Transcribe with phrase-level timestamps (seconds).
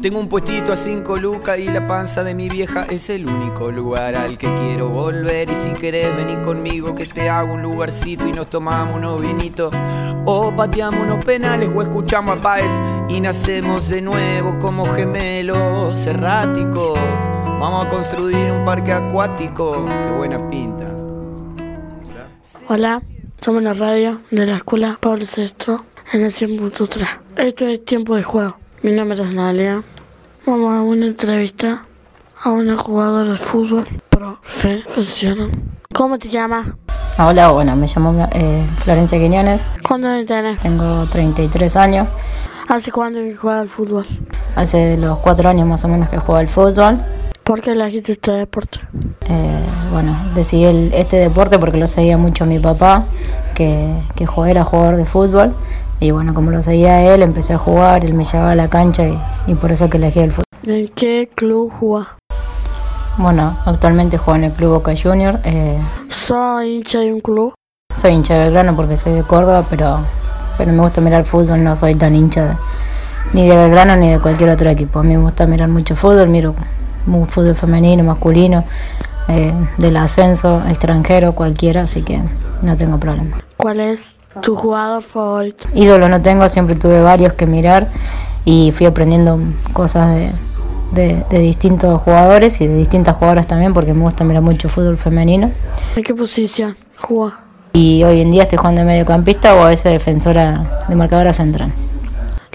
[0.00, 3.70] Tengo un puestito a cinco lucas y la panza de mi vieja es el único
[3.70, 5.50] lugar al que quiero volver.
[5.50, 9.74] Y si querés venir conmigo que te hago un lugarcito y nos tomamos unos vinitos.
[10.24, 16.98] O pateamos unos penales o escuchamos a Páez y nacemos de nuevo como gemelos erráticos.
[17.58, 19.84] Vamos a construir un parque acuático.
[19.84, 20.86] Qué buena pinta.
[22.68, 23.02] Hola,
[23.40, 25.76] somos la radio de la escuela Pablo VI
[26.12, 27.06] en el 100.3.
[27.36, 28.56] Esto es tiempo de juego.
[28.82, 29.82] Mi nombre es Nalia.
[30.46, 31.84] Vamos a una entrevista
[32.42, 35.50] a una jugadora de fútbol profesional.
[35.92, 36.68] ¿Cómo te llamas?
[37.18, 40.60] Hola, bueno, me llamo eh, Florencia Quiñones, ¿Cuándo tenés?
[40.60, 42.06] tengo 33 años.
[42.68, 44.06] ¿Hace cuándo que juegas al fútbol?
[44.54, 46.98] Hace los 4 años más o menos que juego al fútbol.
[47.48, 48.78] ¿Por qué elegiste este deporte?
[49.26, 53.04] Eh, bueno, decidí el- este deporte porque lo seguía mucho mi papá,
[53.54, 55.54] que, que era jugador de fútbol.
[55.98, 59.04] Y bueno, como lo seguía él, empecé a jugar, él me llevaba a la cancha
[59.08, 60.44] y, y por eso que elegí el fútbol.
[60.66, 62.08] ¿En qué club jugás?
[63.16, 65.40] Bueno, actualmente juego en el Club Boca Junior.
[65.44, 65.78] eh,
[66.10, 67.54] ¿Soy hincha de un club?
[67.96, 70.00] soy hincha de Belgrano porque soy de Córdoba, pero,
[70.58, 72.56] pero me gusta mirar fútbol, no soy tan hincha de-
[73.32, 74.98] ni de Belgrano ni de cualquier otro equipo.
[74.98, 76.54] A mí me gusta mirar mucho fútbol, miro
[77.08, 78.64] mu- fútbol femenino, masculino,
[79.28, 82.20] eh, del ascenso, extranjero, cualquiera, así que
[82.62, 83.38] no tengo problema.
[83.56, 85.66] ¿Cuál es tu jugador favorito?
[85.74, 87.88] Ídolos no tengo, siempre tuve varios que mirar
[88.44, 89.38] y fui aprendiendo
[89.72, 90.30] cosas de,
[90.92, 94.96] de- de distintos jugadores y de distintas jugadoras también porque me gusta mirar mucho fútbol
[94.96, 95.50] femenino.
[95.96, 97.34] ¿En qué posición jugás?
[97.74, 101.72] Y hoy en día estoy jugando de mediocampista o a veces defensora de marcadora central.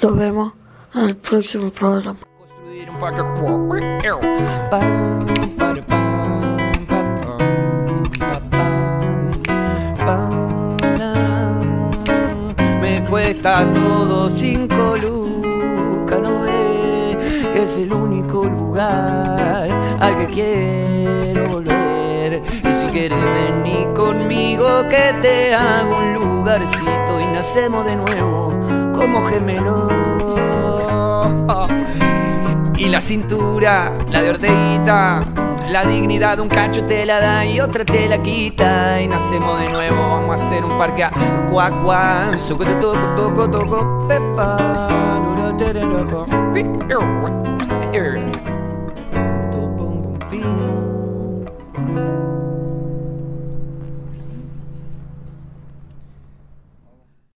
[0.02, 0.54] Los vemos
[0.96, 2.18] en el próximo programa.
[12.82, 19.70] Me cuesta todo cinco lucas, no ve, es el único lugar
[20.02, 22.42] al que quiero volver.
[22.70, 28.52] Y si quieres venir conmigo que te hago un lugarcito y nacemos de nuevo
[28.94, 30.63] como gemelos.
[32.94, 35.24] La cintura, la de orteguita,
[35.68, 39.02] la dignidad un cacho te la da y otra te la quita.
[39.02, 41.12] Y nacemos de nuevo, vamos a hacer un parque a
[41.50, 42.38] cuacuá.
[42.38, 44.84] Suco te toco, toco, toco, pepa.